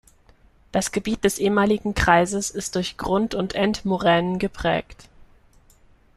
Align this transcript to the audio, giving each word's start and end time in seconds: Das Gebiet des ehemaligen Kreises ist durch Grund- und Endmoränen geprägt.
Das 0.71 0.91
Gebiet 0.91 1.23
des 1.25 1.37
ehemaligen 1.37 1.93
Kreises 1.93 2.49
ist 2.49 2.73
durch 2.73 2.97
Grund- 2.97 3.35
und 3.35 3.53
Endmoränen 3.53 4.39
geprägt. 4.39 5.07